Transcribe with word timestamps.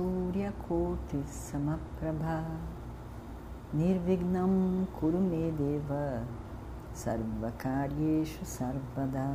Suryakoti 0.00 1.20
Samaprabha 1.28 2.40
Nirvignam 3.76 4.86
Kurumedeva 4.96 6.24
Sarvakaryeshu 6.96 8.40
Sarvada 8.40 9.28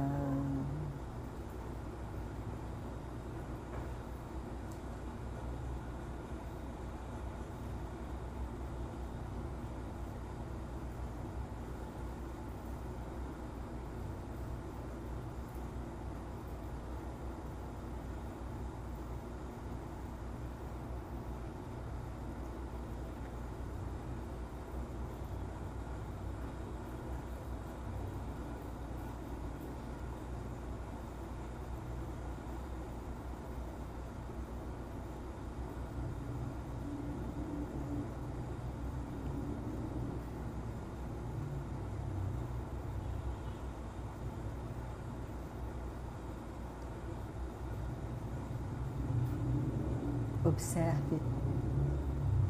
Observe 50.56 51.20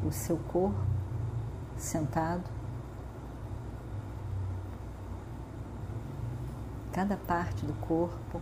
o 0.06 0.12
seu 0.12 0.36
corpo 0.36 0.78
sentado, 1.76 2.48
cada 6.92 7.16
parte 7.16 7.66
do 7.66 7.74
corpo 7.74 8.40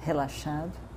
relaxado. 0.00 0.87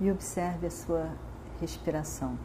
E 0.00 0.10
observe 0.10 0.66
a 0.66 0.70
sua 0.70 1.10
respiração. 1.60 2.38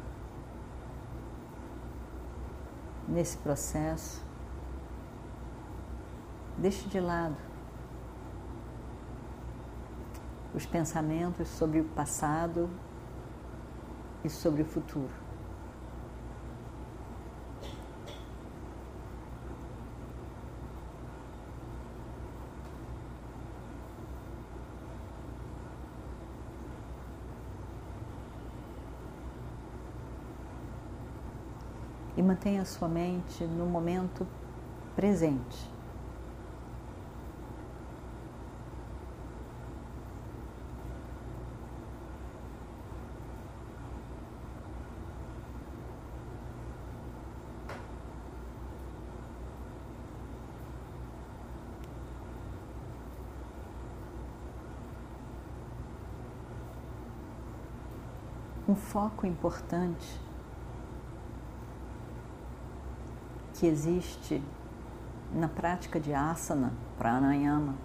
Nesse 3.07 3.37
processo, 3.37 4.21
deixe 6.57 6.89
de 6.89 6.99
lado 6.99 7.37
os 10.53 10.65
pensamentos 10.65 11.47
sobre 11.47 11.79
o 11.79 11.85
passado 11.85 12.69
e 14.23 14.29
sobre 14.29 14.61
o 14.61 14.65
futuro. 14.65 15.24
Mantenha 32.35 32.63
a 32.63 32.65
sua 32.65 32.89
mente 32.89 33.45
no 33.45 33.65
momento 33.65 34.27
presente. 34.93 35.73
Um 58.67 58.75
foco 58.75 59.25
importante 59.25 60.24
que 63.55 63.65
existe 63.65 64.43
na 65.33 65.47
prática 65.47 65.99
de 65.99 66.13
asana, 66.13 66.73
pranayama. 66.97 67.75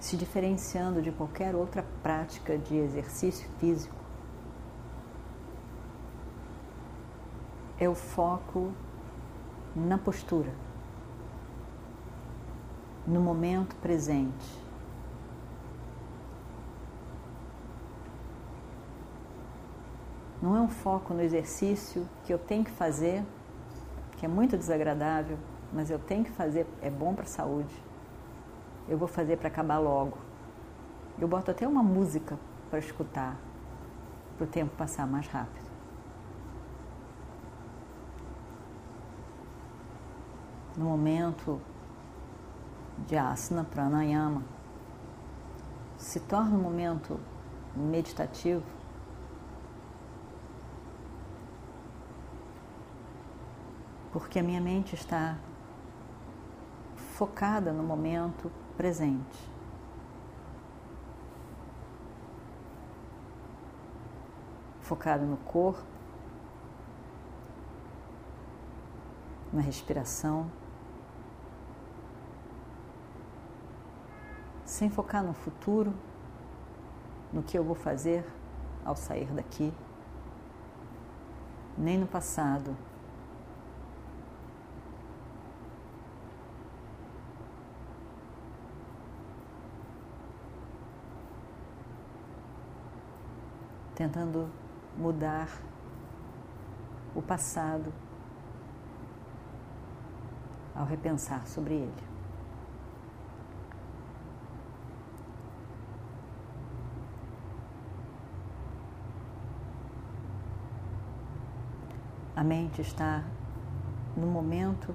Se 0.00 0.16
diferenciando 0.16 1.00
de 1.00 1.12
qualquer 1.12 1.54
outra 1.54 1.84
prática 2.02 2.58
de 2.58 2.76
exercício 2.76 3.48
físico, 3.58 3.94
é 7.78 7.88
o 7.88 7.94
foco 7.94 8.72
na 9.74 9.96
postura, 9.96 10.52
no 13.06 13.20
momento 13.20 13.76
presente. 13.76 14.59
Não 20.42 20.56
é 20.56 20.60
um 20.60 20.68
foco 20.68 21.12
no 21.12 21.20
exercício 21.20 22.08
que 22.24 22.32
eu 22.32 22.38
tenho 22.38 22.64
que 22.64 22.70
fazer, 22.70 23.22
que 24.16 24.24
é 24.24 24.28
muito 24.28 24.56
desagradável, 24.56 25.36
mas 25.72 25.90
eu 25.90 25.98
tenho 25.98 26.24
que 26.24 26.30
fazer, 26.30 26.66
é 26.80 26.88
bom 26.90 27.14
para 27.14 27.24
a 27.24 27.28
saúde. 27.28 27.74
Eu 28.88 28.96
vou 28.96 29.06
fazer 29.06 29.36
para 29.36 29.48
acabar 29.48 29.78
logo. 29.78 30.16
Eu 31.18 31.28
boto 31.28 31.50
até 31.50 31.68
uma 31.68 31.82
música 31.82 32.38
para 32.70 32.78
escutar, 32.78 33.36
para 34.36 34.44
o 34.44 34.46
tempo 34.46 34.74
passar 34.76 35.06
mais 35.06 35.26
rápido. 35.28 35.68
No 40.76 40.86
momento 40.86 41.60
de 43.06 43.16
asana 43.16 43.64
pranayama, 43.64 44.42
se 45.98 46.18
torna 46.20 46.56
um 46.56 46.62
momento 46.62 47.20
meditativo, 47.76 48.79
porque 54.12 54.38
a 54.38 54.42
minha 54.42 54.60
mente 54.60 54.94
está 54.94 55.36
focada 56.96 57.72
no 57.72 57.82
momento 57.82 58.50
presente. 58.76 59.50
Focada 64.80 65.24
no 65.24 65.36
corpo, 65.36 65.84
na 69.52 69.60
respiração, 69.60 70.50
sem 74.64 74.90
focar 74.90 75.22
no 75.22 75.32
futuro, 75.32 75.92
no 77.32 77.42
que 77.42 77.56
eu 77.56 77.62
vou 77.62 77.74
fazer 77.74 78.24
ao 78.84 78.96
sair 78.96 79.26
daqui, 79.32 79.72
nem 81.76 81.98
no 81.98 82.06
passado, 82.06 82.76
tentando 94.00 94.48
mudar 94.96 95.60
o 97.14 97.20
passado 97.20 97.92
ao 100.74 100.86
repensar 100.86 101.46
sobre 101.46 101.74
ele. 101.74 101.92
A 112.34 112.42
mente 112.42 112.80
está 112.80 113.22
no 114.16 114.26
momento 114.26 114.94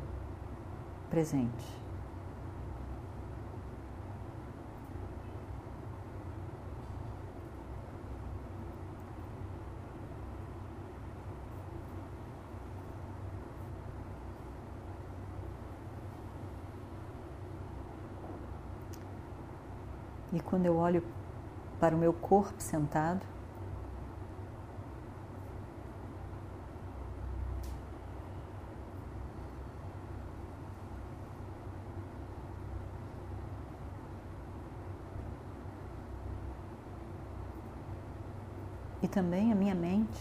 presente. 1.12 1.85
E 20.36 20.40
quando 20.42 20.66
eu 20.66 20.76
olho 20.76 21.02
para 21.80 21.96
o 21.96 21.98
meu 21.98 22.12
corpo 22.12 22.62
sentado, 22.62 23.26
e 39.02 39.08
também 39.08 39.54
a 39.54 39.56
minha 39.56 39.74
mente, 39.74 40.20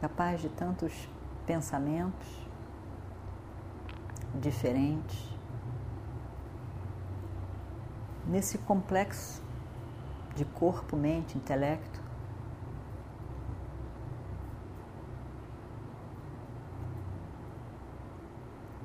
capaz 0.00 0.40
de 0.40 0.48
tantos 0.48 1.08
pensamentos 1.46 2.26
diferentes, 4.34 5.35
nesse 8.26 8.58
complexo 8.58 9.42
de 10.34 10.44
corpo, 10.44 10.96
mente, 10.96 11.36
intelecto. 11.36 12.00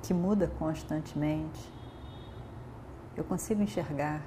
Que 0.04 0.14
muda 0.14 0.48
constantemente, 0.48 1.72
eu 3.16 3.24
consigo 3.24 3.62
enxergar 3.62 4.22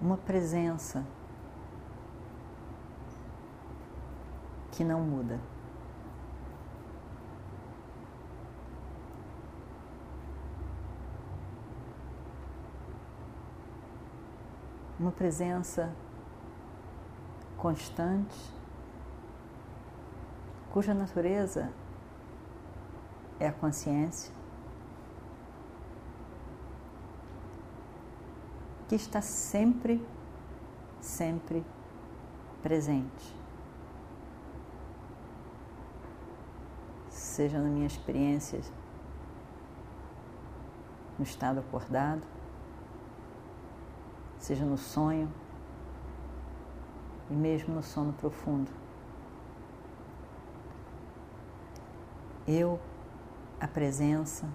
uma 0.00 0.16
presença 0.16 1.04
que 4.72 4.84
não 4.84 5.00
muda. 5.00 5.40
Uma 14.98 15.12
presença 15.12 15.92
constante, 17.56 18.36
cuja 20.72 20.94
natureza 20.94 21.70
é 23.38 23.48
a 23.48 23.52
consciência, 23.52 24.32
que 28.88 28.94
está 28.94 29.20
sempre, 29.20 30.04
sempre 31.00 31.64
presente. 32.62 33.34
Seja 37.10 37.58
na 37.58 37.68
minha 37.68 37.86
experiência 37.86 38.60
no 41.18 41.24
estado 41.24 41.60
acordado, 41.60 42.22
seja 44.46 44.64
no 44.64 44.78
sonho 44.78 45.28
e 47.28 47.34
mesmo 47.34 47.74
no 47.74 47.82
sono 47.82 48.12
profundo. 48.12 48.70
Eu, 52.46 52.78
a 53.60 53.66
presença 53.66 54.48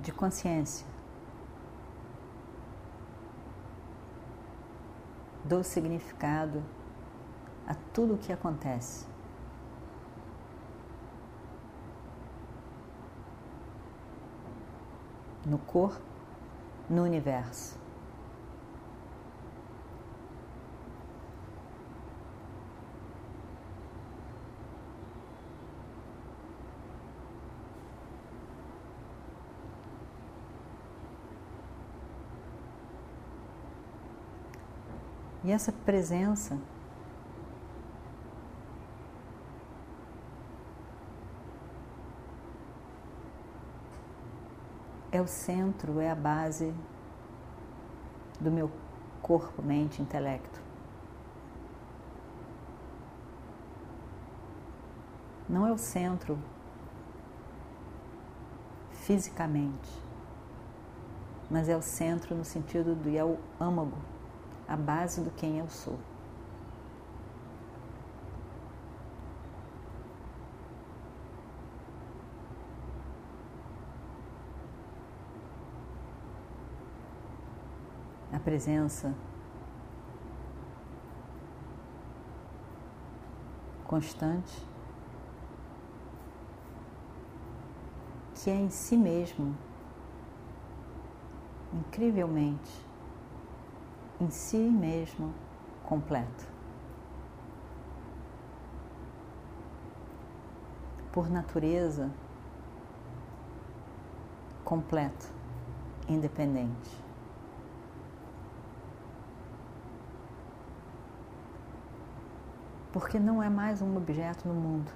de 0.00 0.10
consciência, 0.10 0.86
dou 5.44 5.62
significado 5.62 6.64
a 7.66 7.74
tudo 7.92 8.14
o 8.14 8.18
que 8.18 8.32
acontece. 8.32 9.06
No 15.44 15.58
corpo, 15.58 16.09
no 16.90 17.04
universo. 17.04 17.78
E 35.42 35.52
essa 35.52 35.72
presença 35.72 36.58
é 45.20 45.22
o 45.22 45.26
centro, 45.26 46.00
é 46.00 46.10
a 46.10 46.14
base 46.14 46.74
do 48.40 48.50
meu 48.50 48.70
corpo, 49.20 49.62
mente, 49.62 50.00
intelecto. 50.00 50.60
Não 55.48 55.66
é 55.66 55.72
o 55.72 55.78
centro 55.78 56.38
fisicamente, 58.92 59.90
mas 61.50 61.68
é 61.68 61.76
o 61.76 61.82
centro 61.82 62.34
no 62.34 62.44
sentido 62.44 62.94
do 62.94 63.14
é 63.14 63.24
o 63.24 63.38
âmago, 63.58 63.98
a 64.66 64.76
base 64.76 65.20
do 65.20 65.30
quem 65.32 65.58
eu 65.58 65.68
sou. 65.68 65.98
Presença 78.40 79.14
constante, 83.90 84.66
que 88.34 88.48
é 88.48 88.54
em 88.54 88.70
si 88.70 88.96
mesmo, 88.96 89.56
incrivelmente, 91.72 92.86
em 94.20 94.30
si 94.30 94.56
mesmo 94.58 95.34
completo. 95.84 96.46
Por 101.10 101.28
natureza, 101.28 102.08
completo, 104.64 105.26
independente. 106.08 106.99
Porque 112.92 113.18
não 113.18 113.42
é 113.42 113.48
mais 113.48 113.80
um 113.80 113.96
objeto 113.96 114.48
no 114.48 114.54
mundo. 114.54 114.90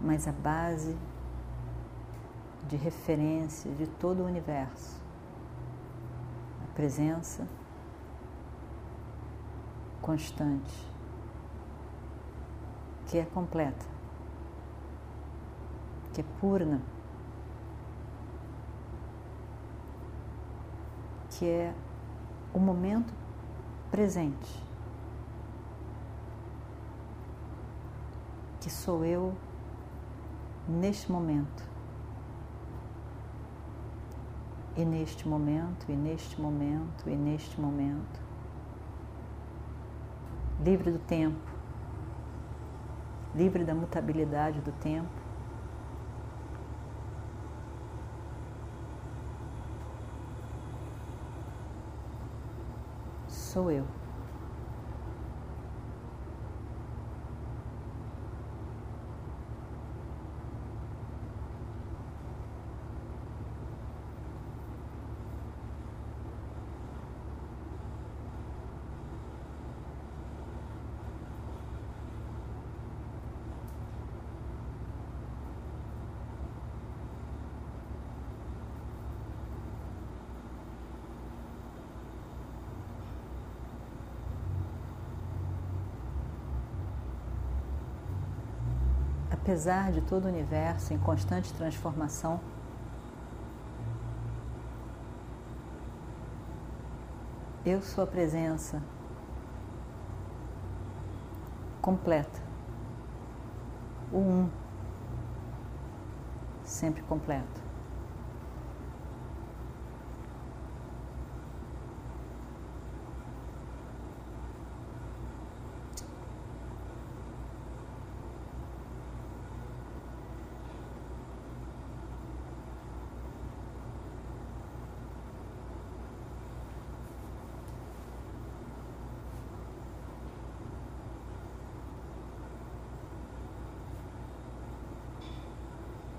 Mas 0.00 0.26
a 0.26 0.32
base 0.32 0.96
de 2.68 2.76
referência 2.76 3.70
de 3.72 3.86
todo 3.86 4.22
o 4.22 4.26
universo, 4.26 5.00
a 6.62 6.74
presença 6.74 7.46
constante, 10.02 10.86
que 13.06 13.18
é 13.18 13.24
completa, 13.24 13.86
que 16.12 16.20
é 16.20 16.24
purna. 16.40 16.80
Que 21.38 21.46
é 21.46 21.72
o 22.52 22.58
momento 22.58 23.14
presente, 23.92 24.66
que 28.60 28.68
sou 28.68 29.04
eu 29.04 29.32
neste 30.68 31.12
momento. 31.12 31.68
E 34.76 34.84
neste 34.84 35.28
momento, 35.28 35.86
e 35.88 35.92
neste 35.94 36.40
momento, 36.40 37.08
e 37.08 37.14
neste 37.14 37.60
momento, 37.60 38.20
livre 40.64 40.90
do 40.90 40.98
tempo, 40.98 41.38
livre 43.34 43.64
da 43.64 43.74
mutabilidade 43.74 44.60
do 44.60 44.72
tempo, 44.72 45.17
sou 53.58 53.72
eu. 53.72 53.97
Apesar 89.48 89.90
de 89.92 90.02
todo 90.02 90.26
o 90.26 90.28
universo 90.28 90.92
em 90.92 90.98
constante 90.98 91.50
transformação, 91.54 92.38
eu 97.64 97.80
sou 97.80 98.04
a 98.04 98.06
presença 98.06 98.82
completa, 101.80 102.42
o 104.12 104.18
um, 104.18 104.50
sempre 106.62 107.02
completo. 107.04 107.67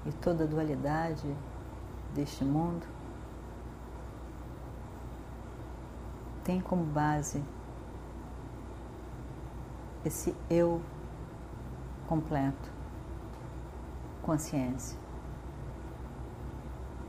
E 0.10 0.12
toda 0.14 0.44
a 0.44 0.48
dualidade 0.48 1.36
deste 2.16 2.44
mundo 2.44 2.86
tem 6.44 6.60
como 6.60 6.84
base 6.84 7.44
esse 10.04 10.36
eu 10.50 10.82
completo, 12.08 12.72
consciência, 14.24 14.98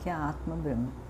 que 0.00 0.10
é 0.10 0.12
a 0.12 0.28
Atma 0.28 0.56
Brahma. 0.56 1.09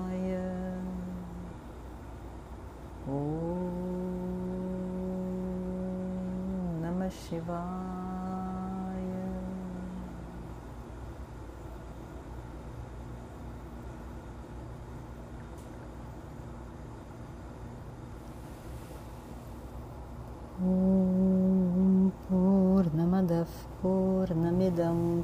Om 3.07 3.15
Namah 6.81 7.09
Shivaya. 7.09 7.81
Om 20.61 22.11
Purnamadav 22.29 23.49
Purnamidam 23.81 25.23